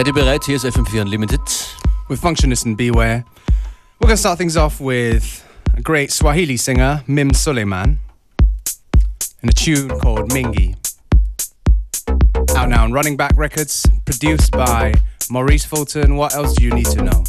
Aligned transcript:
Seid 0.00 0.06
ihr 0.06 0.14
bereit? 0.14 0.44
Hier 0.46 0.56
ist 0.56 0.64
FM4 0.64 1.02
Unlimited. 1.02 1.42
With 2.08 2.22
Functionist 2.22 2.64
and 2.64 2.74
Beware. 2.74 3.22
We're 4.00 4.06
going 4.06 4.14
to 4.14 4.16
start 4.16 4.38
things 4.38 4.56
off 4.56 4.80
with 4.80 5.44
a 5.76 5.82
great 5.82 6.10
Swahili 6.10 6.56
singer, 6.56 7.04
Mim 7.06 7.34
Suleiman, 7.34 7.98
and 9.42 9.50
a 9.50 9.52
tune 9.52 9.90
called 10.00 10.30
Mingi. 10.30 10.74
Out 12.56 12.70
now 12.70 12.84
on 12.84 12.92
Running 12.92 13.18
Back 13.18 13.36
Records, 13.36 13.86
produced 14.06 14.52
by 14.52 14.94
Maurice 15.28 15.66
Fulton. 15.66 16.16
What 16.16 16.34
else 16.34 16.54
do 16.54 16.64
you 16.64 16.70
need 16.70 16.86
to 16.86 17.02
know? 17.02 17.22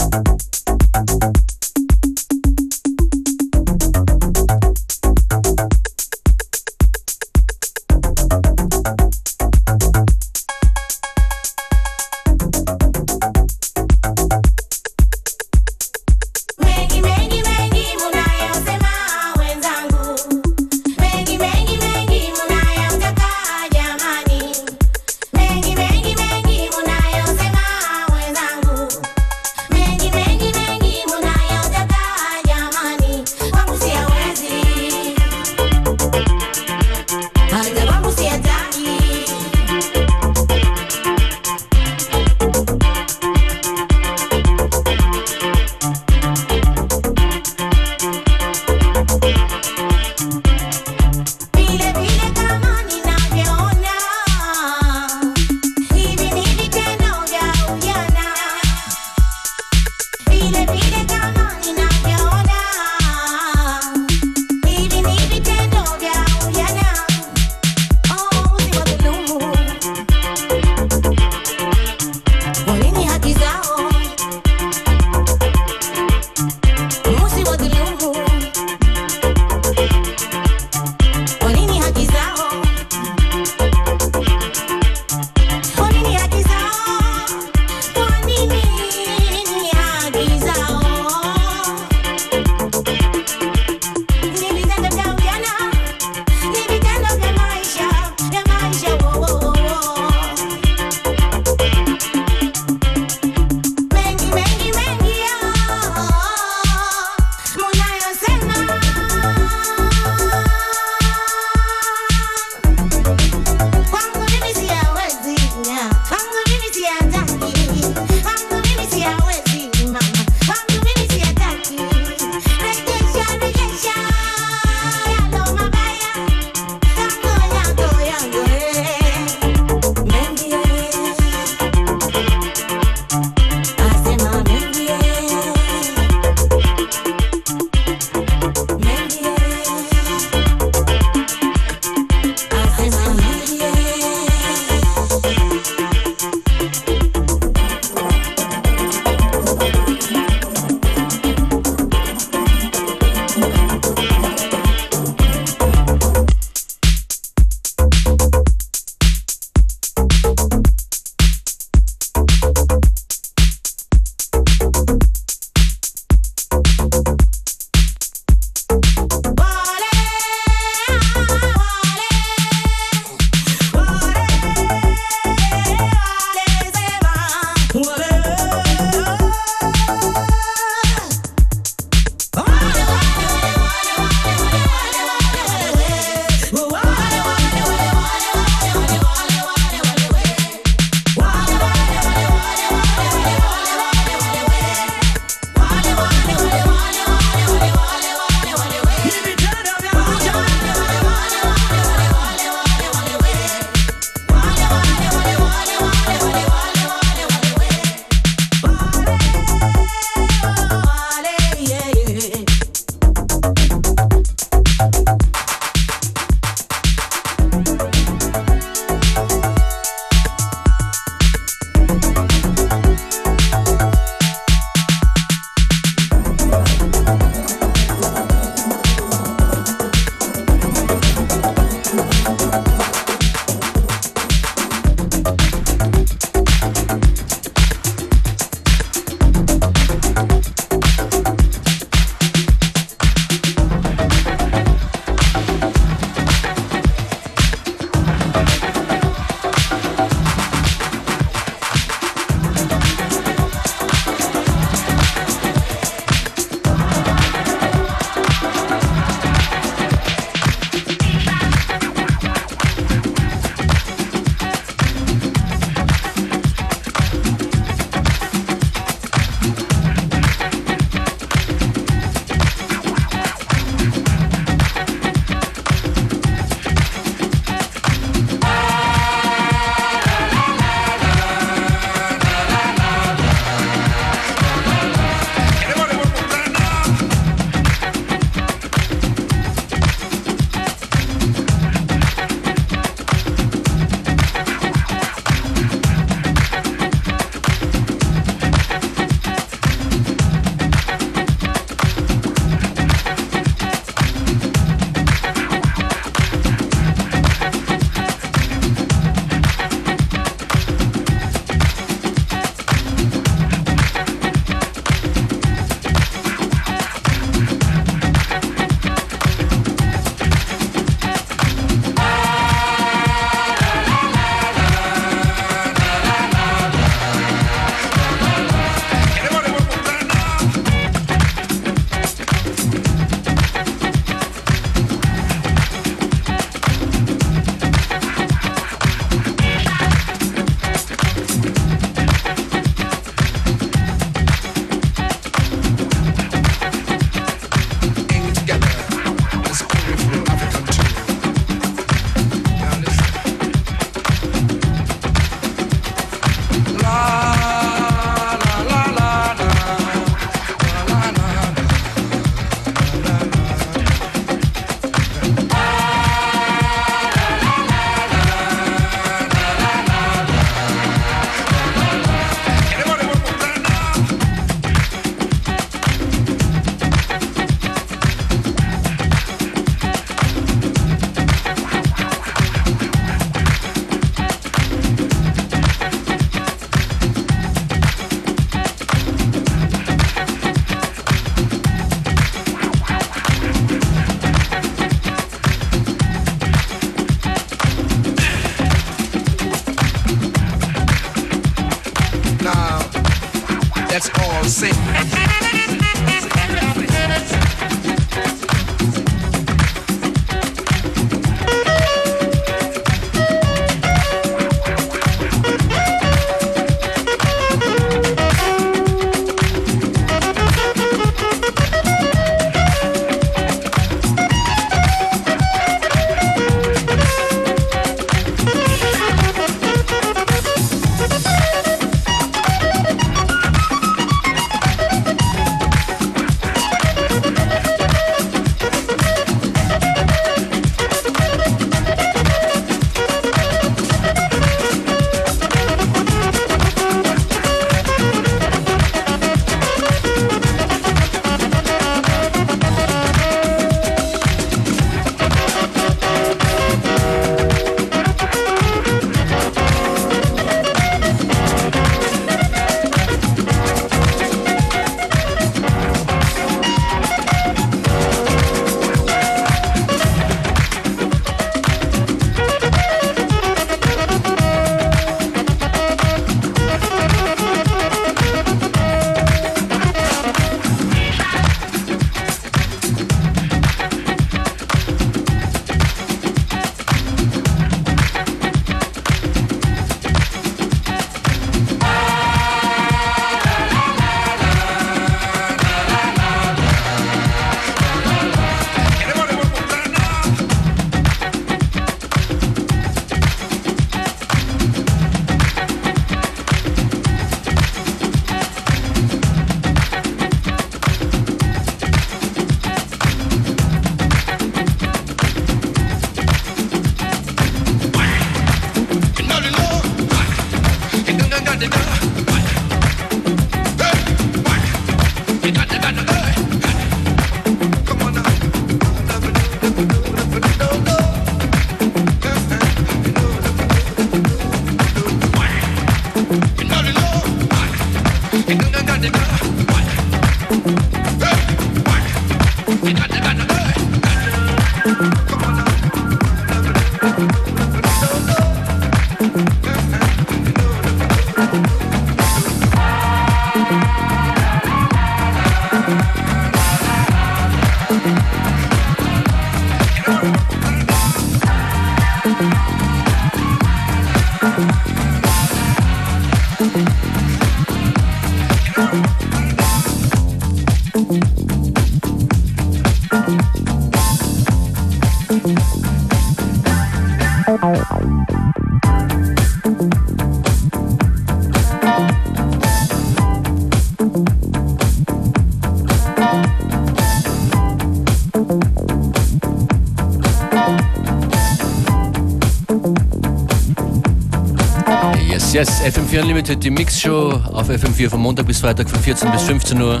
Yes, 595.52 595.82
FM4 595.82 596.22
Unlimited, 596.22 596.64
die 596.64 596.70
Mixshow 596.70 597.40
auf 597.52 597.68
FM4 597.68 598.08
von 598.08 598.20
Montag 598.20 598.46
bis 598.46 598.60
Freitag 598.60 598.88
von 598.88 598.98
14 599.00 599.30
bis 599.30 599.42
15 599.42 599.80
Uhr. 599.80 600.00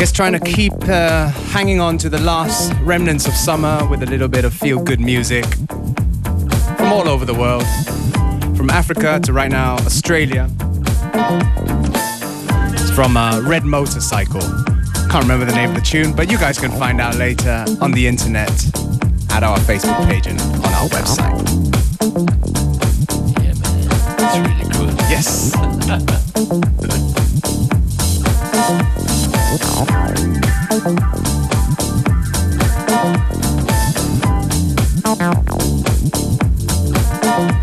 I 0.00 0.02
guess 0.02 0.12
trying 0.12 0.32
to 0.32 0.40
keep 0.40 0.72
uh, 0.88 1.28
hanging 1.52 1.78
on 1.78 1.98
to 1.98 2.08
the 2.08 2.18
last 2.20 2.72
remnants 2.84 3.26
of 3.28 3.34
summer 3.34 3.86
with 3.90 4.02
a 4.02 4.06
little 4.06 4.28
bit 4.28 4.46
of 4.46 4.54
feel 4.54 4.82
good 4.82 4.98
music 4.98 5.44
from 5.44 6.90
all 6.90 7.06
over 7.06 7.26
the 7.26 7.34
world, 7.34 7.66
from 8.56 8.70
Africa 8.70 9.20
to 9.22 9.34
right 9.34 9.50
now 9.50 9.74
Australia. 9.84 10.48
It's 12.72 12.90
from 12.92 13.18
uh, 13.18 13.42
Red 13.42 13.66
Motorcycle. 13.66 14.40
Can't 15.10 15.22
remember 15.22 15.44
the 15.44 15.54
name 15.54 15.68
of 15.68 15.76
the 15.76 15.82
tune, 15.82 16.16
but 16.16 16.30
you 16.30 16.38
guys 16.38 16.58
can 16.58 16.70
find 16.70 16.98
out 16.98 17.16
later 17.16 17.62
on 17.82 17.92
the 17.92 18.06
internet 18.06 18.48
at 19.32 19.42
our 19.42 19.58
Facebook 19.58 20.08
page 20.08 20.26
and 20.26 20.40
on 20.40 20.72
our 20.72 20.88
website. 20.88 21.36
Yeah, 23.36 23.52
man. 23.52 23.86
It's 24.16 24.38
really 24.48 24.64
cool. 24.72 24.88
Yes. 25.10 25.52
Thank 29.50 29.84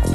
you. 0.02 0.07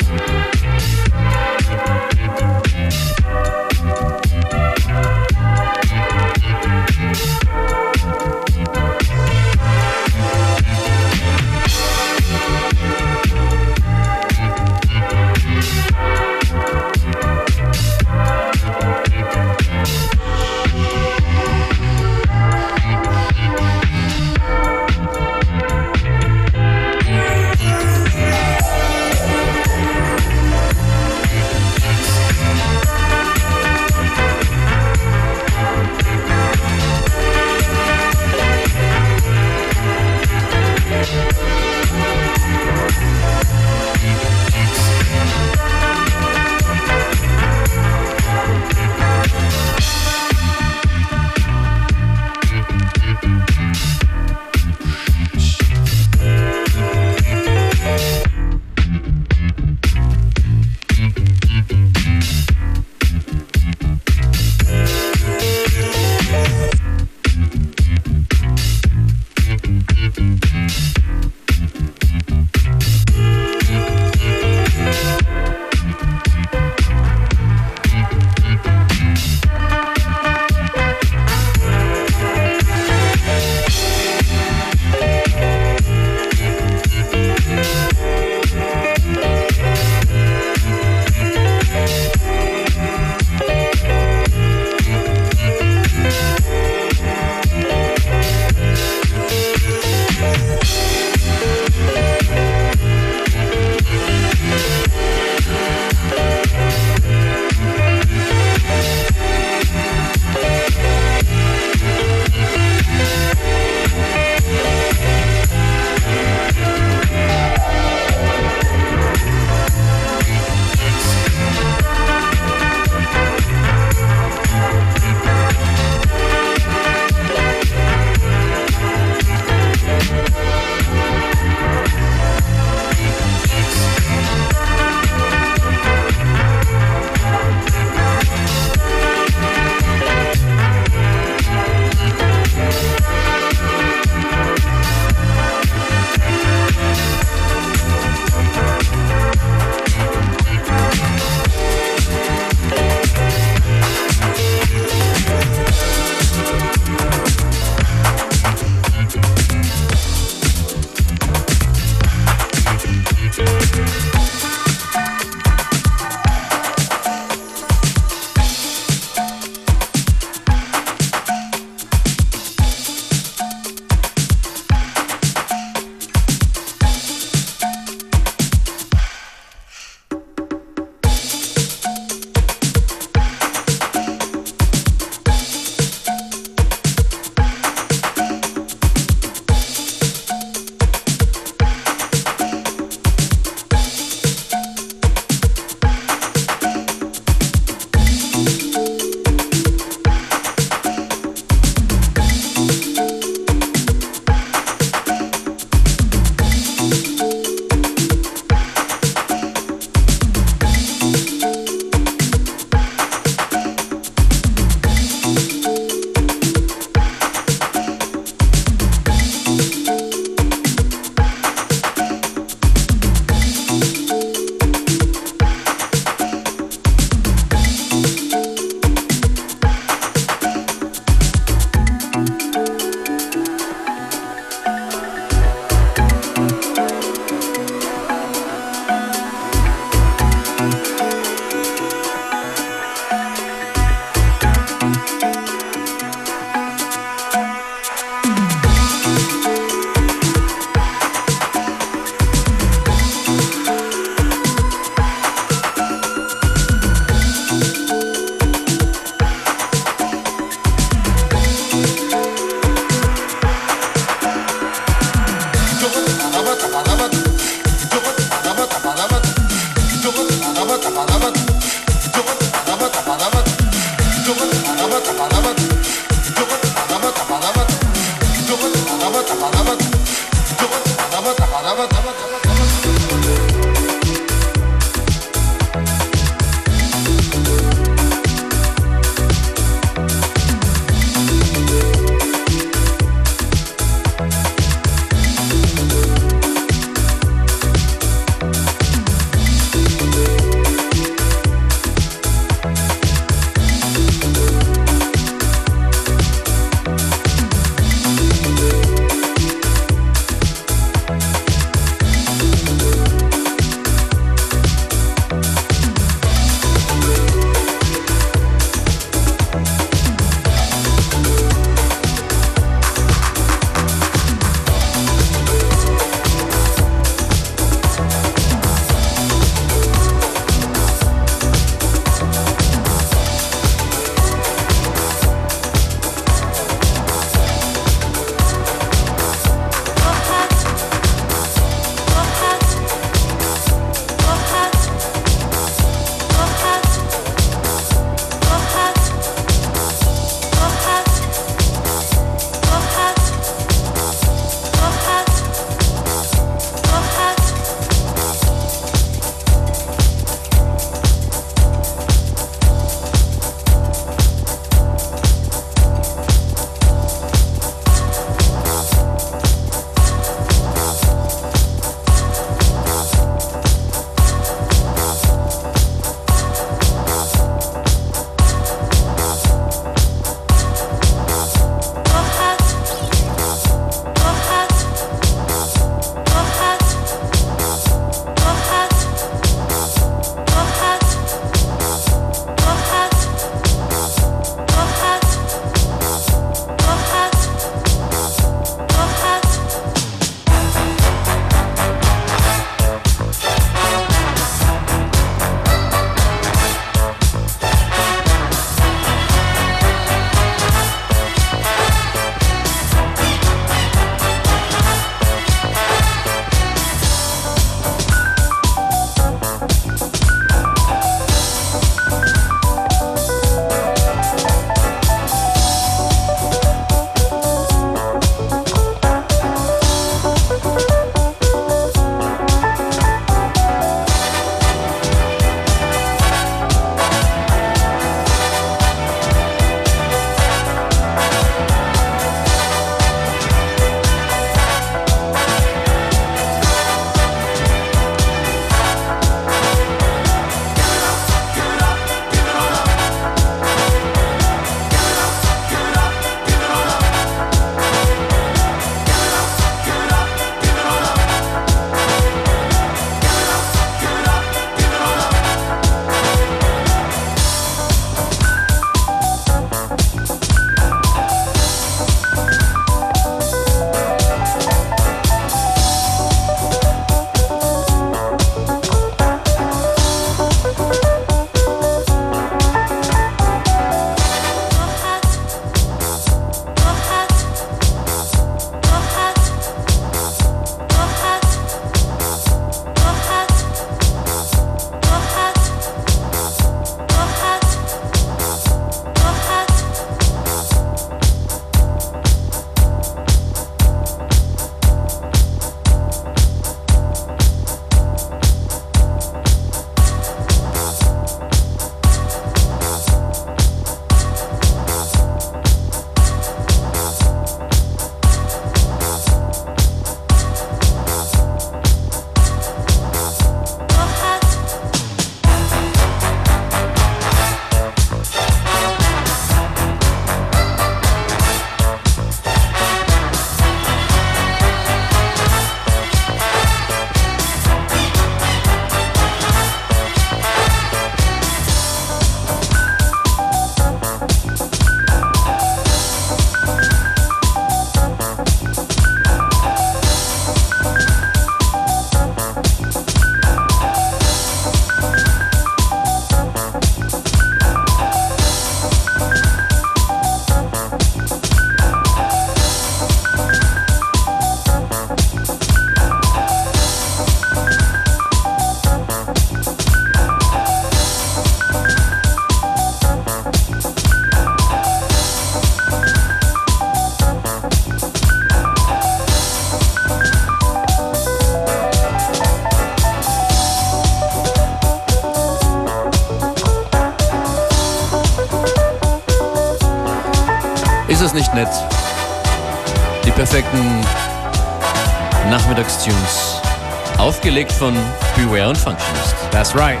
Von 597.78 597.94
Beware 598.36 598.70
und 598.70 598.78
Functionist. 598.78 599.34
That's 599.50 599.74
right. 599.74 600.00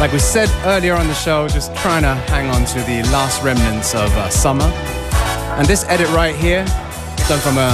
Like 0.00 0.12
we 0.12 0.18
said 0.18 0.50
earlier 0.64 0.94
on 0.94 1.06
the 1.06 1.14
show, 1.14 1.46
just 1.46 1.74
trying 1.76 2.02
to 2.02 2.14
hang 2.28 2.50
on 2.50 2.64
to 2.66 2.80
the 2.82 3.02
last 3.12 3.42
remnants 3.44 3.94
of 3.94 4.10
uh, 4.16 4.28
summer. 4.28 4.64
And 5.56 5.66
this 5.68 5.84
edit 5.84 6.08
right 6.08 6.34
here, 6.34 6.64
done 7.28 7.38
from 7.38 7.58
a 7.58 7.70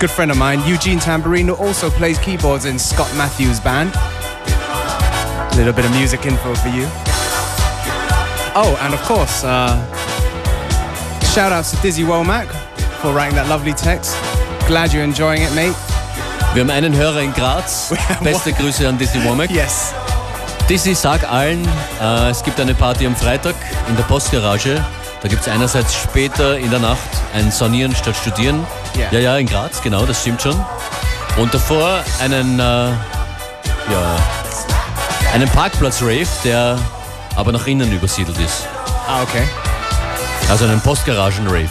good 0.00 0.10
friend 0.10 0.30
of 0.30 0.38
mine, 0.38 0.66
Eugene 0.66 0.98
Tambourine, 0.98 1.48
who 1.48 1.54
also 1.54 1.90
plays 1.90 2.18
keyboards 2.18 2.64
in 2.64 2.78
Scott 2.78 3.14
Matthews' 3.14 3.60
band. 3.60 3.92
A 3.94 5.56
little 5.56 5.74
bit 5.74 5.84
of 5.84 5.90
music 5.90 6.24
info 6.24 6.54
for 6.54 6.68
you. 6.68 6.86
Oh, 8.54 8.78
and 8.80 8.94
of 8.94 9.02
course, 9.02 9.44
uh, 9.44 9.76
shout 11.34 11.52
outs 11.52 11.72
to 11.72 11.82
Dizzy 11.82 12.04
Womack 12.04 12.46
for 13.02 13.12
writing 13.12 13.36
that 13.36 13.48
lovely 13.48 13.74
text. 13.74 14.16
Glad 14.66 14.94
you're 14.94 15.04
enjoying 15.04 15.42
it, 15.42 15.54
mate. 15.54 15.91
Wir 16.54 16.60
haben 16.60 16.70
einen 16.70 16.94
Hörer 16.94 17.20
in 17.20 17.32
Graz. 17.32 17.94
Beste 18.22 18.52
Grüße 18.52 18.86
an 18.86 18.98
Dizzy 18.98 19.24
Womack. 19.24 19.50
Yes. 19.50 19.94
Dizzy, 20.68 20.94
sag 20.94 21.24
allen, 21.30 21.66
äh, 21.98 22.28
es 22.28 22.42
gibt 22.42 22.60
eine 22.60 22.74
Party 22.74 23.06
am 23.06 23.16
Freitag 23.16 23.54
in 23.88 23.96
der 23.96 24.02
Postgarage. 24.02 24.84
Da 25.22 25.28
gibt 25.28 25.40
es 25.40 25.48
einerseits 25.48 25.94
später 25.94 26.58
in 26.58 26.70
der 26.70 26.80
Nacht 26.80 26.98
ein 27.34 27.50
Sonieren 27.50 27.96
statt 27.96 28.16
Studieren. 28.16 28.66
Yeah. 28.94 29.12
Ja, 29.12 29.18
ja, 29.20 29.36
in 29.38 29.46
Graz, 29.46 29.80
genau, 29.80 30.04
das 30.04 30.20
stimmt 30.20 30.42
schon. 30.42 30.62
Und 31.38 31.54
davor 31.54 32.04
einen, 32.20 32.60
äh, 32.60 32.62
ja, 32.62 32.96
einen 35.32 35.48
Parkplatz-Rave, 35.48 36.28
der 36.44 36.78
aber 37.34 37.52
nach 37.52 37.66
innen 37.66 37.90
übersiedelt 37.90 38.38
ist. 38.38 38.68
Ah, 39.08 39.22
okay. 39.22 39.48
Also 40.50 40.66
einen 40.66 40.82
Postgaragen-Rave. 40.82 41.70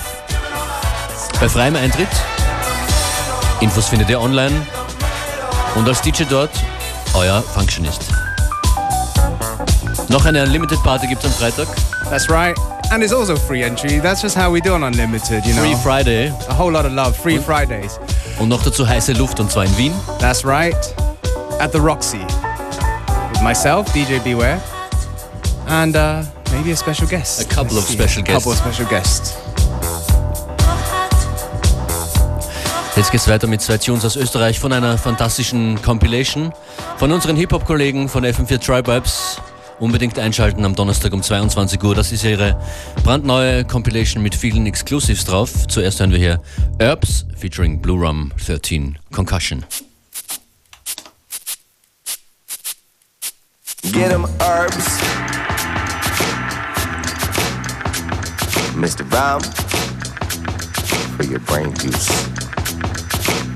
Bei 1.39 1.47
freiem 1.47 1.75
Eintritt. 1.75 2.09
Infos 3.61 3.87
findet 3.87 4.09
ihr 4.09 4.19
online. 4.19 4.55
Und 5.75 5.87
als 5.87 6.01
DJ 6.01 6.23
dort 6.29 6.49
euer 7.13 7.41
Functionist. 7.41 8.01
Noch 10.09 10.25
eine 10.25 10.43
Unlimited 10.43 10.81
Party 10.83 11.07
gibt 11.07 11.23
es 11.23 11.31
am 11.31 11.37
Freitag. 11.37 11.67
That's 12.09 12.29
right. 12.29 12.57
And 12.91 13.01
it's 13.03 13.13
also 13.13 13.37
free 13.37 13.63
entry. 13.63 14.01
That's 14.01 14.21
just 14.21 14.35
how 14.35 14.51
we 14.51 14.59
do 14.59 14.73
on 14.73 14.83
Unlimited, 14.83 15.45
you 15.45 15.53
know. 15.53 15.61
Free 15.61 15.75
Friday. 15.75 16.33
A 16.49 16.53
whole 16.57 16.71
lot 16.71 16.85
of 16.85 16.91
love. 16.91 17.15
Free 17.15 17.39
Fridays. 17.39 17.99
Und 18.39 18.49
noch 18.49 18.61
dazu 18.63 18.85
heiße 18.85 19.13
Luft 19.13 19.39
und 19.39 19.49
zwar 19.49 19.63
in 19.65 19.77
Wien. 19.77 19.93
That's 20.19 20.43
right. 20.43 20.75
At 21.59 21.71
the 21.71 21.79
Roxy. 21.79 22.19
With 23.31 23.41
myself, 23.41 23.87
DJ 23.93 24.19
Beware. 24.23 24.59
And 25.67 25.95
uh, 25.95 26.23
maybe 26.51 26.71
a 26.73 26.75
special 26.75 27.07
guest. 27.07 27.39
A 27.41 27.45
couple 27.45 27.75
Let's 27.75 27.85
of 27.85 27.85
see. 27.87 27.93
special 27.93 28.23
guests. 28.23 28.43
couple 28.43 28.51
of 28.51 28.57
special 28.57 28.85
guests. 28.89 29.37
Jetzt 32.95 33.11
geht's 33.11 33.27
weiter 33.27 33.47
mit 33.47 33.61
zwei 33.61 33.77
Tunes 33.77 34.03
aus 34.03 34.15
Österreich 34.15 34.59
von 34.59 34.73
einer 34.73 34.97
fantastischen 34.97 35.81
Compilation 35.81 36.53
von 36.97 37.11
unseren 37.11 37.37
Hip-Hop-Kollegen 37.37 38.09
von 38.09 38.25
FM4 38.25 38.59
Tribe 38.59 38.93
Vibes. 38.93 39.37
Unbedingt 39.79 40.19
einschalten 40.19 40.65
am 40.65 40.75
Donnerstag 40.75 41.13
um 41.13 41.23
22 41.23 41.81
Uhr. 41.81 41.95
Das 41.95 42.11
ist 42.11 42.23
ihre 42.23 42.61
brandneue 43.03 43.63
Compilation 43.63 44.21
mit 44.21 44.35
vielen 44.35 44.67
Exclusives 44.67 45.25
drauf. 45.25 45.67
Zuerst 45.67 45.99
hören 46.01 46.11
wir 46.11 46.19
hier 46.19 46.41
Herbs 46.79 47.25
featuring 47.37 47.81
Blue 47.81 47.99
Rum 47.99 48.31
13 48.45 48.99
Concussion. 49.11 49.65
Get 53.91 54.11
'em 54.11 54.27
herbs. 54.39 54.99
Mr. 58.75 59.03
Brown, 59.09 59.41
for 61.17 61.25
your 61.25 61.39
brain 61.39 61.73
juice. 61.73 62.30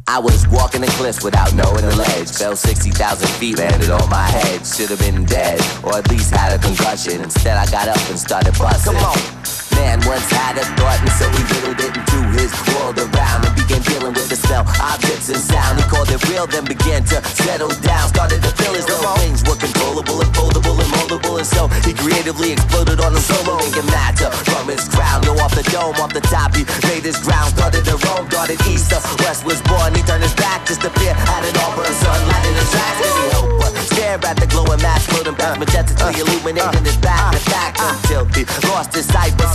I 0.08 0.20
was 0.20 0.48
walking 0.50 0.82
the 0.82 0.88
cliffs 0.88 1.24
without 1.24 1.56
knowing 1.56 1.82
the 1.82 1.96
ledge. 1.96 2.30
Fell 2.30 2.56
60,000 2.56 3.28
feet, 3.40 3.58
landed 3.58 3.90
on 3.90 4.08
my 4.08 4.28
head. 4.28 4.66
Should 4.66 4.92
have 4.92 5.00
been 5.00 5.26
dead, 5.26 5.60
or 5.84 5.98
at 5.98 6.08
least 6.12 6.30
had 6.30 6.54
a 6.54 6.62
concussion. 6.62 7.22
Instead, 7.22 7.58
I 7.58 7.66
got 7.72 7.88
up 7.88 8.10
and 8.10 8.20
started 8.20 8.54
busting. 8.58 8.94
Come 8.94 9.04
on. 9.04 9.65
Man 9.76 10.00
once 10.08 10.28
had 10.32 10.58
a 10.58 10.66
thought, 10.80 11.00
and 11.04 11.14
so 11.20 11.26
he 11.36 11.42
whittled 11.52 11.80
it 11.80 11.94
into 11.96 12.20
his 12.40 12.52
world 12.74 12.98
around 12.98 13.46
and 13.46 13.56
began 13.56 13.82
dealing 13.84 14.14
with 14.14 14.30
the 14.30 14.36
smell, 14.36 14.64
objects, 14.80 15.30
and 15.30 15.40
sound. 15.40 15.80
He 15.80 15.86
called 15.88 16.10
it 16.10 16.22
real, 16.30 16.48
then 16.48 16.66
began 16.66 17.04
to 17.12 17.18
settle 17.24 17.72
down. 17.84 18.08
Started 18.10 18.42
to 18.44 18.52
feel 18.56 18.74
his 18.74 18.88
little 18.88 19.16
things 19.20 19.44
were 19.44 19.60
controllable 19.60 20.22
and 20.22 20.32
foldable 20.32 20.76
and 20.80 20.90
moldable, 20.96 21.38
and 21.38 21.48
so 21.48 21.68
he 21.84 21.94
creatively 21.94 22.54
exploded 22.54 23.00
on 23.00 23.14
him 23.14 23.22
solo, 23.22 23.58
making 23.60 23.88
matter 23.92 24.30
from 24.48 24.68
his 24.68 24.88
crown. 24.90 25.24
Yo, 25.24 25.34
off 25.44 25.54
the 25.56 25.64
dome, 25.72 25.96
off 26.00 26.14
the 26.14 26.22
top, 26.22 26.56
he 26.56 26.64
made 26.88 27.04
his 27.04 27.18
ground. 27.24 27.52
Started 27.56 27.84
to 27.86 27.96
roam, 28.08 28.28
darted 28.30 28.62
east, 28.68 28.90
the 28.90 29.00
west 29.24 29.46
was 29.46 29.62
born. 29.68 29.94
He 29.96 30.02
turned 30.04 30.24
his 30.24 30.36
back 30.36 30.66
just 30.66 30.82
to 30.82 30.90
fear, 30.98 31.14
had 31.14 31.44
it 31.44 31.56
all 31.64 31.76
burn 31.76 31.92
sunlight 31.92 32.46
in 32.46 32.56
his 32.56 32.70
tracks. 32.72 33.00
Did 33.02 33.16
he 33.16 33.28
hope 33.36 33.52
but 33.60 33.74
stare 33.92 34.20
at 34.24 34.38
the 34.38 34.48
glowing 34.48 34.82
mass, 34.82 35.06
floating 35.08 35.36
past 35.36 35.60
majestically 35.60 36.14
uh, 36.16 36.22
illuminating 36.22 36.84
uh, 36.84 36.90
his 36.90 36.98
back 36.98 37.32
The 37.34 37.42
uh, 37.42 37.52
back 37.52 37.74
until 37.80 38.24
he 38.36 38.44
lost 38.70 38.94
his 38.94 39.06
sight, 39.06 39.34
but 39.38 39.55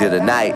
into 0.00 0.16
the 0.16 0.24
night. 0.24 0.54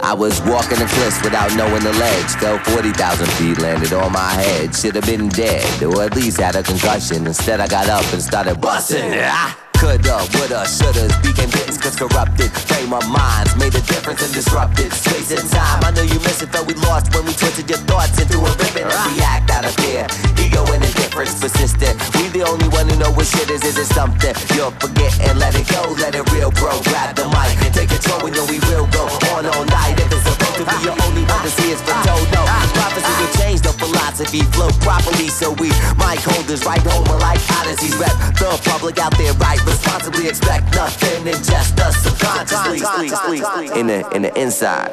I 0.00 0.14
was 0.14 0.40
walking 0.42 0.78
the 0.78 0.86
cliffs 0.86 1.22
without 1.22 1.54
knowing 1.56 1.82
the 1.82 1.92
ledge. 1.92 2.30
Fell 2.36 2.58
40,000 2.58 3.26
feet, 3.32 3.58
landed 3.58 3.92
on 3.92 4.12
my 4.12 4.30
head. 4.30 4.74
Should 4.74 4.94
have 4.94 5.06
been 5.06 5.28
dead, 5.28 5.82
or 5.82 6.02
at 6.02 6.16
least 6.16 6.40
had 6.40 6.56
a 6.56 6.62
concussion. 6.62 7.26
Instead, 7.26 7.60
I 7.60 7.68
got 7.68 7.88
up 7.88 8.12
and 8.12 8.22
started 8.22 8.60
busting. 8.60 9.12
Ah! 9.14 9.67
Coulda, 9.78 10.18
woulda, 10.34 10.66
shouldas 10.66 11.14
became 11.22 11.50
bits 11.50 11.78
cause 11.78 11.94
corrupted 11.94 12.50
frame 12.66 12.92
of 12.92 13.06
minds 13.08 13.54
made 13.56 13.74
a 13.74 13.82
difference 13.86 14.22
and 14.26 14.34
disrupted 14.34 14.92
space 14.92 15.30
and 15.30 15.48
time. 15.50 15.84
I 15.84 15.90
know 15.94 16.02
you 16.02 16.18
miss 16.26 16.42
it, 16.42 16.50
felt 16.50 16.66
we 16.66 16.74
lost 16.82 17.14
when 17.14 17.24
we 17.24 17.32
twisted 17.32 17.70
your 17.70 17.78
thoughts 17.86 18.18
into 18.20 18.38
a 18.38 18.50
ribbon 18.58 18.90
and 18.90 19.02
react 19.14 19.50
out 19.50 19.64
of 19.64 19.74
fear. 19.78 20.06
Ego 20.34 20.66
and 20.74 20.82
indifference 20.82 21.38
persistent. 21.38 21.94
We 22.18 22.26
the 22.34 22.42
only 22.42 22.66
one 22.74 22.88
who 22.90 22.96
know 22.98 23.12
what 23.14 23.26
shit 23.26 23.50
is. 23.50 23.62
Is 23.64 23.78
it 23.78 23.86
something 23.94 24.34
you'll 24.54 24.74
forget 24.82 25.14
and 25.22 25.38
let 25.38 25.54
it 25.54 25.68
go? 25.70 25.94
Let 25.94 26.14
it 26.14 26.26
real, 26.34 26.50
bro. 26.58 26.74
Grab 26.90 27.14
the 27.14 27.30
mic 27.30 27.54
and 27.62 27.72
take 27.72 27.90
control. 27.94 28.18
We 28.26 28.34
know 28.34 28.46
we 28.50 28.58
will 28.66 28.90
go 28.90 29.06
on 29.34 29.46
all 29.46 29.64
night. 29.70 29.94
If 30.02 30.10
it's 30.10 30.26
supposed 30.26 30.58
to 30.58 30.64
be 30.66 30.78
your 30.82 30.96
only 31.06 31.22
one 31.22 31.42
to 31.46 31.50
see 31.54 31.70
it's 31.70 31.82
for 31.86 31.94
told. 32.02 32.26
No, 32.34 32.42
prophecy 32.74 33.12
will 33.14 33.34
change 33.38 33.60
the 33.62 33.74
philosophy 33.78 34.42
flow 34.54 34.74
properly. 34.82 35.30
So 35.30 35.54
we 35.54 35.70
mic 36.02 36.18
holders 36.26 36.66
right 36.66 36.82
home 36.82 37.06
like 37.22 37.38
odysseys. 37.62 37.94
Rep 37.94 38.14
the 38.38 38.50
public 38.66 38.98
out 38.98 39.14
there 39.18 39.34
right 39.38 39.60
responsibly. 39.68 40.28
Expect 40.28 40.74
nothing 40.74 41.28
and 41.28 41.44
just 41.44 41.78
us 41.80 41.96
subconsciously. 42.02 43.66
In 43.78 43.86
the 43.86 44.08
in 44.14 44.22
the 44.22 44.32
inside, 44.40 44.90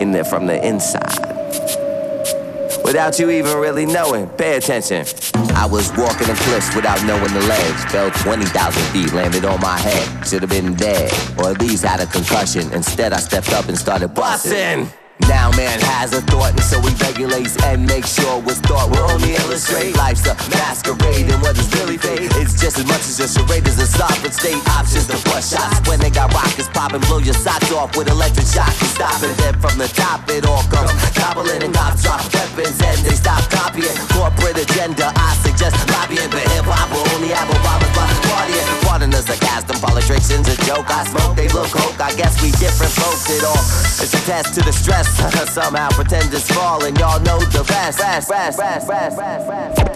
in 0.00 0.12
the 0.12 0.24
from 0.24 0.46
the 0.46 0.66
inside 0.66 1.34
without 2.84 3.18
you 3.18 3.30
even 3.30 3.56
really 3.56 3.86
knowing. 3.86 4.28
Pay 4.28 4.56
attention. 4.56 5.04
I 5.56 5.66
was 5.66 5.90
walking 5.96 6.28
the 6.28 6.38
cliffs 6.44 6.74
without 6.76 7.04
knowing 7.04 7.32
the 7.32 7.40
ledge. 7.40 7.90
Fell 7.90 8.10
20,000 8.10 8.82
feet, 8.92 9.12
landed 9.12 9.44
on 9.44 9.60
my 9.60 9.76
head. 9.78 10.26
Should 10.26 10.42
have 10.42 10.50
been 10.50 10.74
dead, 10.74 11.10
or 11.38 11.50
at 11.50 11.60
least 11.60 11.84
had 11.84 12.00
a 12.00 12.06
concussion. 12.06 12.72
Instead, 12.72 13.12
I 13.12 13.16
stepped 13.16 13.52
up 13.52 13.68
and 13.68 13.76
started 13.76 14.14
busting. 14.14 14.88
Now 15.28 15.50
man 15.54 15.78
has 15.94 16.12
a 16.12 16.20
thought 16.26 16.50
and 16.58 16.60
so 16.60 16.82
he 16.82 16.90
regulates 16.98 17.54
and 17.62 17.86
makes 17.86 18.18
sure 18.18 18.42
what's 18.42 18.58
thought 18.58 18.90
will 18.90 19.06
only 19.14 19.38
illustrate 19.38 19.94
life's 19.96 20.26
a 20.26 20.34
masquerade 20.50 21.30
and 21.30 21.40
what 21.40 21.56
is 21.56 21.70
really 21.78 21.96
fake 21.96 22.26
It's 22.42 22.58
just 22.58 22.78
as 22.82 22.86
much 22.86 23.06
as 23.06 23.20
a 23.22 23.28
charade 23.30 23.62
as 23.66 23.78
a 23.78 23.86
sovereign 23.86 24.32
state. 24.32 24.58
Options 24.74 25.06
to 25.06 25.16
push 25.30 25.54
shots 25.54 25.86
when 25.88 26.00
they 26.00 26.10
got 26.10 26.34
rockets 26.34 26.68
popping. 26.68 27.00
Blow 27.06 27.18
your 27.18 27.34
socks 27.34 27.70
off 27.72 27.96
with 27.96 28.10
electric 28.10 28.46
shock 28.46 28.74
and 28.74 28.90
stop 28.90 29.22
it. 29.22 29.36
Then 29.38 29.54
from 29.62 29.78
the 29.78 29.88
top 29.88 30.28
it 30.28 30.44
all 30.46 30.66
comes. 30.66 30.90
Gobbling 31.14 31.62
and 31.62 31.72
cops 31.72 32.02
drop 32.02 32.20
weapons 32.34 32.76
and 32.82 32.98
they 33.06 33.14
stop 33.14 33.42
copying. 33.54 33.94
Corporate 34.10 34.58
agenda 34.58 35.14
I 35.14 35.38
suggest 35.46 35.78
lobbying. 35.94 36.28
But 36.34 36.42
hip 36.52 36.66
hop 36.66 36.90
will 36.90 37.06
only 37.14 37.30
have 37.30 37.46
Obama's 37.46 37.92
by 37.94 38.10
partying. 38.26 38.66
Pardon 38.82 39.10
the 39.10 39.22
sarcasm 39.22 39.78
politicians 40.06 40.48
a 40.48 40.56
joke 40.64 40.90
I 40.90 41.04
smoke 41.04 41.36
they 41.36 41.48
look 41.48 41.68
hoke 41.68 42.00
I 42.00 42.14
guess 42.14 42.40
we 42.42 42.50
different 42.52 42.92
folks 42.92 43.30
it 43.30 43.44
all 43.44 43.64
it's 44.02 44.12
a 44.12 44.20
test 44.26 44.54
to 44.54 44.60
the 44.60 44.72
stress 44.72 45.08
somehow 45.54 45.88
pretend 45.90 46.34
it's 46.34 46.50
fall 46.50 46.84
and 46.84 46.98
y'all 46.98 47.20
know 47.20 47.38
the 47.38 47.62
rest. 47.70 48.00
rest, 48.00 48.28
rest, 48.28 48.58
rest, 48.58 48.88
rest, 48.88 49.18
rest, 49.18 49.48
rest. 49.48 49.94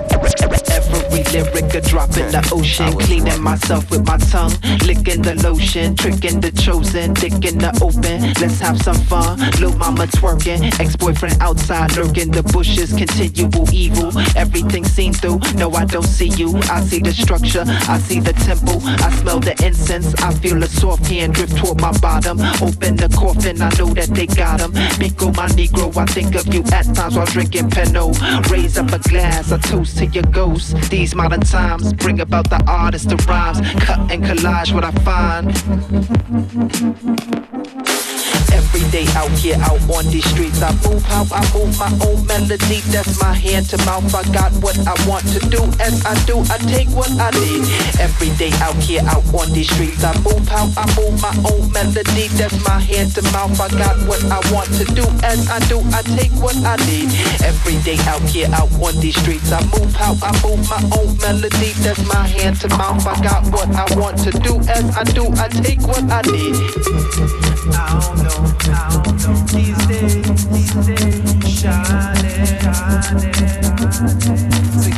Every 0.70 1.24
lyric 1.32 1.74
a 1.74 1.80
drop 1.80 2.10
in 2.16 2.30
the 2.30 2.48
ocean. 2.52 2.92
Cleaning 2.98 3.42
myself 3.42 3.90
with 3.90 4.06
my 4.06 4.18
tongue, 4.18 4.52
licking 4.86 5.22
the 5.22 5.34
lotion, 5.42 5.96
tricking 5.96 6.40
the 6.40 6.52
chosen, 6.52 7.14
dick 7.14 7.44
in 7.44 7.58
the 7.58 7.72
open. 7.82 8.22
Let's 8.40 8.60
have 8.60 8.80
some 8.80 9.00
fun. 9.10 9.38
Lil' 9.60 9.76
mama 9.76 10.06
twerking, 10.06 10.62
ex 10.78 10.94
boyfriend 10.94 11.40
outside 11.40 11.96
lurking 11.96 12.30
the 12.30 12.44
bushes. 12.54 12.92
Continual 12.94 13.66
evil, 13.72 14.12
everything 14.36 14.84
seen 14.84 15.12
through. 15.12 15.40
No, 15.54 15.72
I 15.72 15.84
don't 15.84 16.06
see 16.18 16.28
you. 16.28 16.56
I 16.70 16.80
see 16.82 17.00
the 17.00 17.12
structure, 17.12 17.64
I 17.66 17.98
see 17.98 18.20
the 18.20 18.32
temple, 18.32 18.78
I 18.84 19.10
smell 19.20 19.40
the 19.40 19.54
incense, 19.64 19.97
I 20.04 20.32
feel 20.34 20.62
a 20.62 20.66
soft 20.66 21.06
hand 21.06 21.34
drift 21.34 21.56
toward 21.56 21.80
my 21.80 21.96
bottom. 21.98 22.40
Open 22.62 22.96
the 22.96 23.08
coffin, 23.16 23.60
I 23.60 23.70
know 23.78 23.92
that 23.94 24.10
they 24.10 24.26
got 24.26 24.60
him. 24.60 24.72
Pico, 24.98 25.26
my 25.32 25.48
Negro, 25.48 25.96
I 25.96 26.04
think 26.06 26.34
of 26.34 26.46
you 26.52 26.62
at 26.72 26.86
times 26.94 27.16
while 27.16 27.26
drinking 27.26 27.70
Pinot. 27.70 28.20
Raise 28.50 28.78
up 28.78 28.92
a 28.92 28.98
glass, 28.98 29.50
a 29.50 29.58
toast 29.58 29.98
to 29.98 30.06
your 30.06 30.24
ghost. 30.24 30.76
These 30.90 31.14
modern 31.14 31.40
times 31.40 31.92
bring 31.92 32.20
about 32.20 32.48
the 32.50 32.62
artist, 32.66 33.08
the 33.08 33.16
rhymes. 33.28 33.60
Cut 33.84 33.98
and 34.12 34.24
collage 34.24 34.72
what 34.72 34.84
I 34.84 34.92
find. 35.02 35.48
Every 38.52 38.84
day 38.90 39.06
out 39.14 39.30
here, 39.38 39.56
out 39.60 39.80
on 39.90 40.06
these 40.06 40.24
streets, 40.30 40.62
I 40.62 40.72
move 40.86 41.02
how 41.04 41.26
I 41.32 41.42
move 41.54 41.72
my 41.78 41.90
own 42.06 42.26
melody. 42.26 42.80
That's 42.92 43.20
my 43.20 43.32
hand 43.34 43.68
to 43.70 43.78
mouth. 43.84 44.14
I 44.14 44.22
got 44.32 44.52
what 44.62 44.78
I 44.86 44.94
want 45.08 45.26
to 45.32 45.40
do. 45.48 45.62
As 45.80 46.04
I 46.04 46.14
do, 46.24 46.40
I 46.50 46.58
take 46.68 46.88
what 46.90 47.10
I 47.18 47.30
need. 47.40 47.64
Every 48.00 48.30
day 48.36 48.52
out 48.60 48.76
here, 48.76 49.02
out 49.06 49.24
on 49.34 49.52
these 49.52 49.70
streets, 49.70 50.04
I 50.04 50.12
move 50.20 50.46
how 50.48 50.68
I 50.76 50.84
move 50.96 51.20
my 51.20 51.34
own 51.50 51.70
melody. 51.72 52.28
That's 52.38 52.56
my 52.64 52.78
hand 52.78 53.14
to 53.14 53.22
mouth. 53.32 53.58
I 53.60 53.68
got 53.76 53.96
what 54.06 54.22
I 54.30 54.40
want 54.52 54.68
to 54.78 54.84
do. 54.96 55.04
As 55.22 55.48
I 55.48 55.58
do, 55.68 55.80
I 55.92 56.02
take 56.02 56.32
what 56.40 56.56
I 56.64 56.76
need. 56.86 57.08
Every 57.42 57.76
day 57.82 57.98
out 58.06 58.22
here, 58.22 58.48
out 58.52 58.72
on 58.80 58.94
these 59.00 59.16
streets, 59.20 59.52
I 59.52 59.60
move 59.74 59.92
how 59.94 60.16
I 60.22 60.32
move 60.44 60.62
my 60.68 60.82
own 60.96 61.16
melody. 61.18 61.72
That's 61.84 62.02
my 62.06 62.26
hand 62.26 62.60
to 62.60 62.68
mouth. 62.76 63.06
I 63.06 63.20
got 63.22 63.44
what 63.52 63.68
I 63.74 63.86
want 63.98 64.18
to 64.24 64.30
do. 64.30 64.58
As 64.68 64.84
I 64.96 65.04
do, 65.04 65.26
I 65.36 65.48
take 65.48 65.80
what 65.86 66.04
I 66.10 66.22
need. 66.22 66.54
I 67.74 68.00
don't 68.00 68.22
know. 68.24 68.37
To 68.38 68.44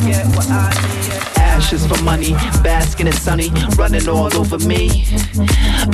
get 0.07 0.26
what 0.37 0.46
I 0.50 0.53
need. 1.40 1.49
Ashes 1.61 1.87
for 1.87 2.03
money, 2.05 2.33
basking 2.64 3.07
in 3.07 3.12
sunny, 3.12 3.51
running 3.77 4.09
all 4.09 4.35
over 4.35 4.59
me. 4.61 5.05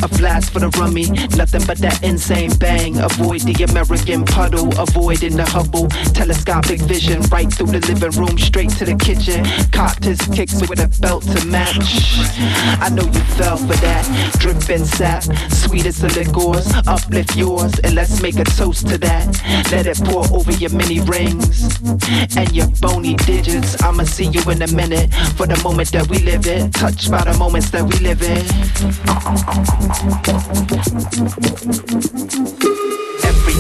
A 0.01 0.07
flash 0.07 0.49
for 0.49 0.61
the 0.61 0.69
rummy, 0.79 1.11
nothing 1.37 1.65
but 1.67 1.79
that 1.79 2.05
insane 2.05 2.55
bang. 2.59 2.97
Avoid 3.01 3.41
the 3.41 3.65
American 3.65 4.25
puddle, 4.25 4.69
avoiding 4.79 5.37
the 5.37 5.45
Hubble. 5.45 5.89
Telescopic 6.15 6.81
vision, 6.83 7.21
right 7.33 7.53
through 7.53 7.67
the 7.67 7.81
living 7.91 8.13
room, 8.13 8.39
straight 8.39 8.71
to 8.79 8.85
the 8.85 8.95
kitchen. 8.95 9.45
Cocked 9.73 10.05
his 10.05 10.21
kicks 10.29 10.61
with 10.71 10.79
a 10.79 10.87
belt 11.01 11.25
to 11.25 11.45
match. 11.47 12.15
I 12.81 12.89
know 12.89 13.03
you 13.03 13.21
fell 13.35 13.57
for 13.57 13.77
that. 13.83 14.07
Dripping 14.39 14.85
sap, 14.85 15.25
sweetest 15.51 16.05
of 16.05 16.15
liquors. 16.17 16.73
Uplift 16.87 17.35
yours, 17.35 17.77
and 17.81 17.97
let's 17.97 18.23
make 18.23 18.39
a 18.39 18.45
toast 18.45 18.87
to 18.87 18.99
that. 18.99 19.27
Let 19.73 19.87
it 19.89 19.99
pour 20.05 20.25
over 20.33 20.53
your 20.53 20.71
mini 20.71 21.01
rings 21.01 21.81
and 22.37 22.55
your 22.55 22.69
bony 22.81 23.17
digits. 23.27 23.83
I'ma 23.83 24.05
see 24.05 24.27
you 24.27 24.43
in 24.49 24.63
a 24.63 24.69
minute 24.69 25.13
for 25.37 25.47
the 25.47 25.56
moment 25.63 25.91
that 25.93 26.09
we 26.09 26.19
live 26.19 26.47
in. 26.47 26.71
Touched 26.71 27.11
by 27.11 27.25
the 27.25 27.37
moments 27.37 27.71
that 27.71 27.83
we 27.83 27.99
live 27.99 28.23
in. 28.23 28.45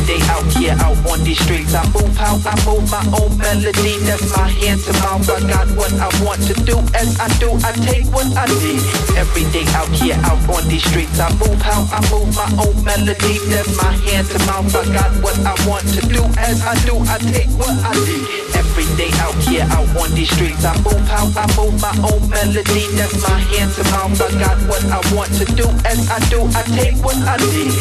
Day 0.07 0.23
out 0.31 0.47
here, 0.55 0.71
out 0.87 0.95
on 1.11 1.19
these 1.27 1.43
streets, 1.43 1.75
I 1.75 1.83
move 1.91 2.15
how 2.15 2.39
I 2.47 2.55
move 2.63 2.87
my 2.95 3.03
own 3.19 3.35
melody. 3.43 3.99
That's 4.07 4.23
my 4.31 4.47
hand 4.47 4.79
to 4.87 4.93
mouth. 5.03 5.27
I 5.27 5.43
got 5.51 5.67
what 5.75 5.91
I 5.99 6.07
want 6.23 6.39
to 6.47 6.55
do. 6.63 6.79
As 6.95 7.19
I 7.19 7.27
do, 7.43 7.51
I 7.67 7.75
take 7.75 8.07
what 8.15 8.31
I 8.39 8.47
need. 8.63 8.79
Every 9.19 9.43
day 9.51 9.67
out 9.75 9.91
here, 9.91 10.15
out 10.23 10.39
on 10.47 10.63
these 10.71 10.87
streets, 10.87 11.19
I 11.19 11.27
move 11.43 11.59
how 11.59 11.83
I 11.91 11.99
move 12.07 12.31
my 12.39 12.47
own 12.55 12.79
melody. 12.87 13.43
That's 13.51 13.75
my 13.83 13.91
hand 14.07 14.31
to 14.31 14.39
mouth. 14.47 14.71
I 14.79 14.87
got 14.95 15.11
what 15.27 15.35
I 15.43 15.59
want 15.67 15.83
to 15.99 16.01
do. 16.07 16.23
As 16.39 16.63
I 16.63 16.79
do, 16.87 17.03
I 17.03 17.19
take 17.35 17.51
what 17.59 17.75
I 17.75 17.91
need. 18.07 18.23
Every 18.55 18.87
day 18.95 19.11
out 19.19 19.35
here, 19.43 19.67
out 19.75 19.91
on 19.91 20.15
these 20.15 20.31
streets, 20.31 20.63
I 20.63 20.79
move 20.87 21.03
how 21.11 21.27
I 21.35 21.51
move 21.59 21.83
my 21.83 21.91
own 22.07 22.23
melody. 22.31 22.87
That's 22.95 23.19
my 23.27 23.43
hand 23.51 23.75
to 23.75 23.83
mouth. 23.91 24.23
I 24.23 24.31
got 24.39 24.59
what 24.71 24.87
I 24.87 25.03
want 25.19 25.35
to 25.43 25.45
do. 25.59 25.67
As 25.83 25.99
I 26.07 26.23
do, 26.31 26.47
I 26.55 26.63
take 26.79 26.95
what 27.03 27.19
I 27.27 27.43
need. 27.43 27.75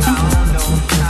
I 0.00 0.16
don't 0.32 0.52
know. 0.56 1.09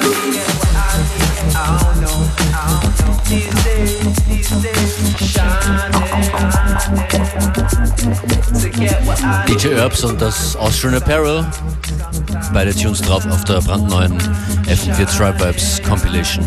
DJ 9.47 9.75
Herbs 9.75 10.03
und 10.03 10.19
das 10.19 10.55
Austrian 10.55 10.95
Apparel. 10.95 11.45
Beide 12.51 12.73
Tunes 12.73 12.99
drauf 13.01 13.23
auf 13.27 13.43
der 13.43 13.61
brandneuen 13.61 14.17
FM4 14.65 15.05
Tribe 15.05 15.39
Vibes 15.39 15.81
Compilation. 15.83 16.43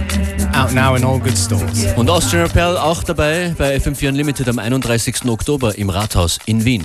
Out 0.52 0.72
now 0.72 0.96
in 0.96 1.04
all 1.04 1.20
good 1.20 1.38
stores. 1.38 1.86
Und 1.94 2.10
Austrian 2.10 2.46
Apparel 2.46 2.76
auch 2.76 3.04
dabei 3.04 3.54
bei 3.56 3.76
FM4 3.76 4.08
Unlimited 4.08 4.48
am 4.48 4.58
31. 4.58 5.26
Oktober 5.26 5.78
im 5.78 5.90
Rathaus 5.90 6.38
in 6.46 6.64
Wien. 6.64 6.84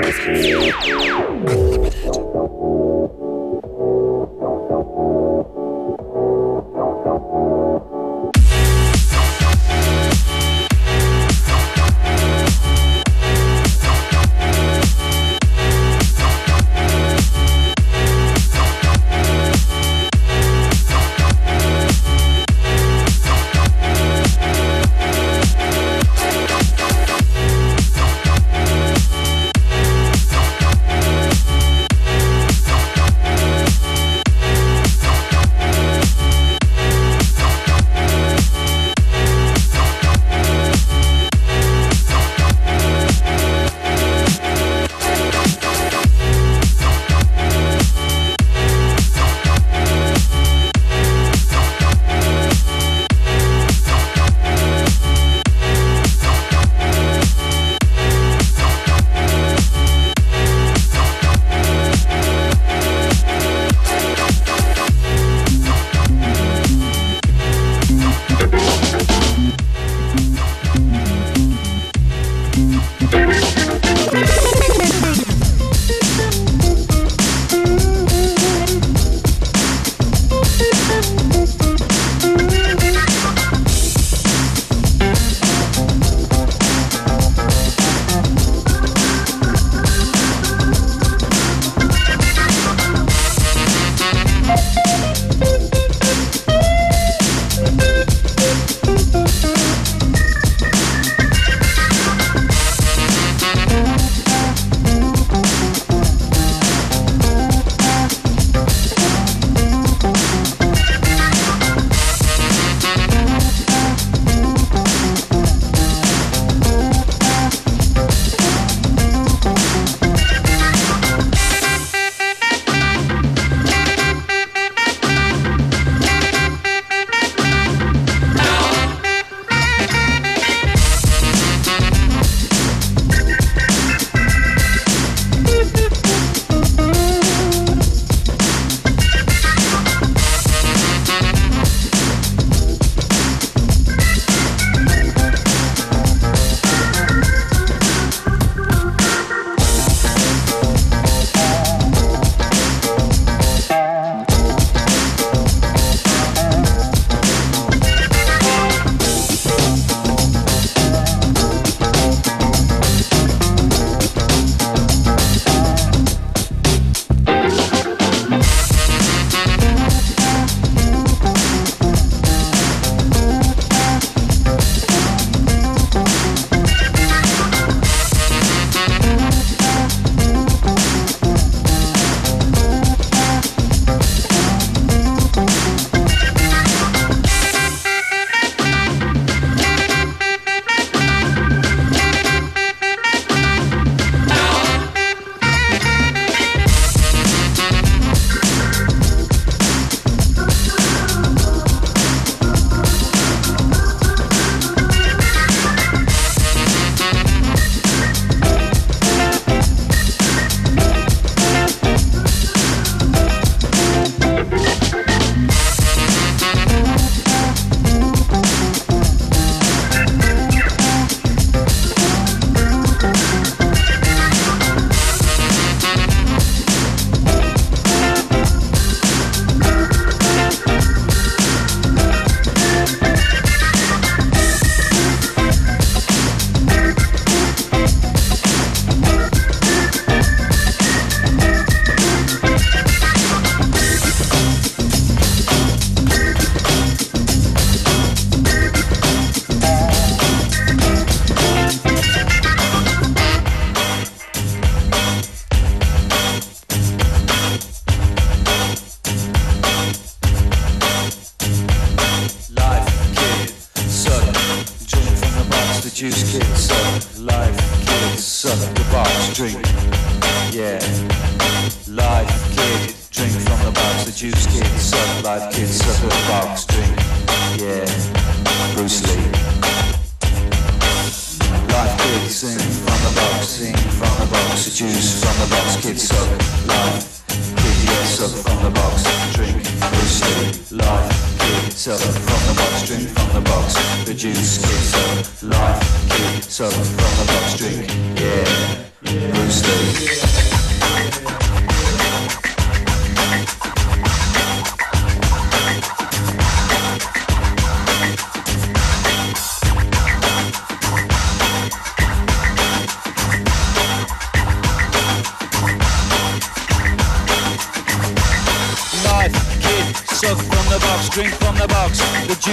المنهج 0.00 0.72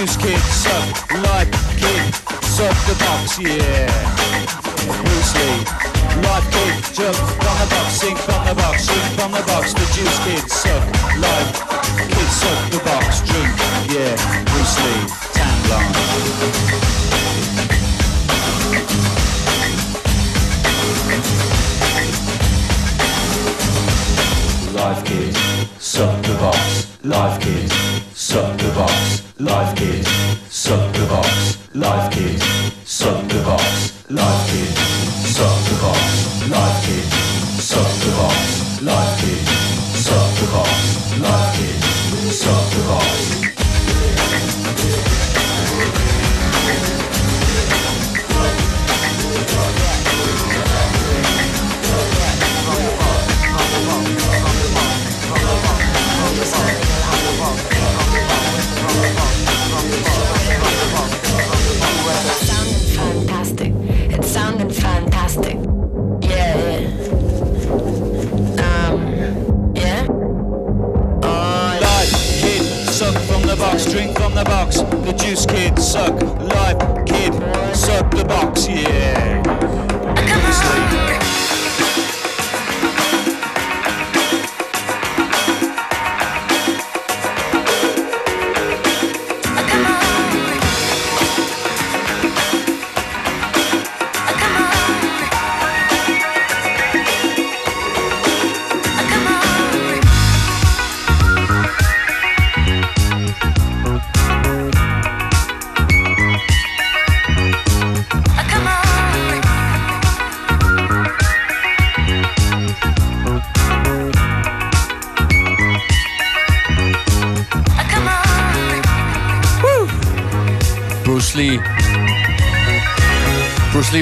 Kid, 0.04 0.38
suck. 0.38 1.12
Life 1.12 1.50
kid, 1.80 2.14
suck 2.44 2.76
the 2.86 2.94
box, 3.00 3.38
yeah. 3.40 3.88
Bruce 4.84 5.34
Lee. 5.34 5.64
Life 6.20 6.46
kid, 6.52 6.94
jump 6.94 7.16
from 7.16 7.56
the 7.56 7.66
box, 7.70 7.92
sing 7.94 8.14
from 8.14 8.44
the 8.44 8.54
box, 8.54 8.86
drink 8.86 9.18
from 9.18 9.32
the 9.32 9.42
box. 9.46 9.72
The 9.72 9.80
juice 9.94 10.18
kid, 10.24 10.50
suck. 10.50 10.84
Life 11.16 11.52
kid, 11.96 12.28
suck 12.28 12.70
the 12.70 12.80
box, 12.84 13.22
drink, 13.22 13.56
yeah. 13.96 14.53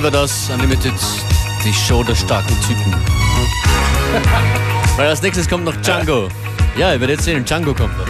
War 0.02 0.10
das, 0.10 0.50
Unlimited, 0.50 0.92
die 1.64 1.72
Show 1.72 2.02
der 2.02 2.16
starken 2.16 2.56
Typen. 2.66 2.92
Weil 4.96 5.06
als 5.06 5.22
nächstes 5.22 5.48
kommt 5.48 5.64
noch 5.64 5.76
Django. 5.76 6.28
Ja, 6.76 6.92
ihr 6.92 7.00
werdet 7.00 7.22
sehen, 7.22 7.44
Django 7.44 7.72
kommt 7.72 7.96
noch. 7.96 8.06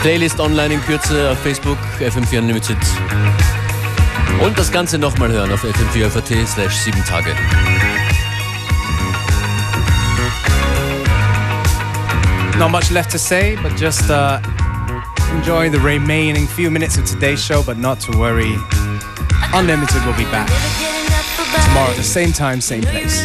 Playlist 0.00 0.38
online 0.38 0.74
in 0.74 0.82
Kürze 0.84 1.30
auf 1.32 1.38
Facebook, 1.40 1.76
FM4 1.98 2.38
Unlimited. 2.38 2.76
Und 4.40 4.56
das 4.56 4.70
Ganze 4.70 4.96
nochmal 4.96 5.32
hören 5.32 5.50
auf 5.52 5.64
fm4.at 5.64 6.48
slash 6.48 6.76
7 6.76 7.04
Tage. 7.04 7.34
Not 12.58 12.70
much 12.70 12.90
left 12.90 13.10
to 13.10 13.18
say, 13.18 13.56
but 13.60 13.72
just 13.76 14.08
uh, 14.08 14.38
enjoy 15.38 15.70
the 15.70 15.78
remaining 15.78 16.48
few 16.48 16.68
minutes 16.68 16.98
of 16.98 17.04
today's 17.04 17.42
show, 17.42 17.62
but 17.62 17.78
not 17.78 18.00
to 18.00 18.18
worry. 18.18 18.56
Unlimited 19.54 20.04
will 20.04 20.16
be 20.16 20.24
back 20.24 20.48
tomorrow 21.64 21.90
at 21.90 21.96
the 21.96 22.02
same 22.02 22.32
time, 22.32 22.60
same 22.60 22.82
place. 22.82 23.24